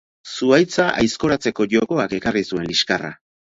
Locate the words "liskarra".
2.75-3.15